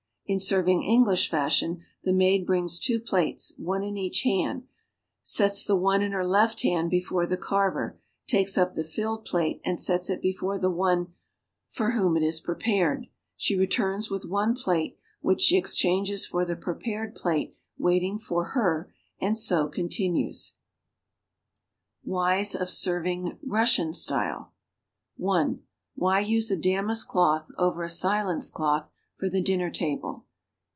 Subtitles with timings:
[0.27, 4.65] In serving English fashion, the maid brings two plates, one in each hand,
[5.23, 9.59] sets the one in her left hand before the carver, takes up the filled plate
[9.65, 11.07] and sets it before the one
[11.67, 16.55] for whom it is prepared; she returns with one plate, which she exchanges for the
[16.55, 18.89] prepared plate waiting for her,
[19.19, 20.53] and so con tinues.
[22.03, 24.53] WHYS OF SERVING (RUSSIAN STYLE)
[25.17, 25.59] (1)
[25.95, 30.25] Why use a damask cloth (over a silence cloth) for the dinner table?